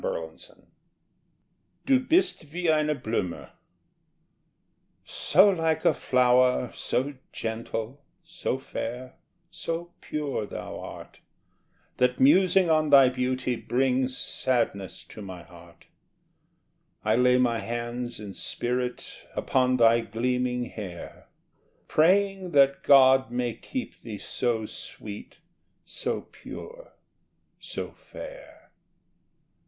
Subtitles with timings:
[1.85, 3.49] Du bist wie eine Blume
[5.05, 9.17] So like a flower, so gentle, So fair,
[9.51, 11.19] so pure thou art,
[11.97, 15.85] That musing on thy beauty Brings sadness to my heart.
[17.05, 21.27] I lay my hands, in spirit, Upon thy gleaming hair,
[21.87, 25.41] Praying that God may keep thee So sweet,
[25.85, 26.93] so pure,
[27.59, 28.71] so fair.